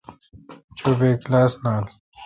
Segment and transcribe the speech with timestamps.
[0.77, 1.85] چو بے کلاس نال۔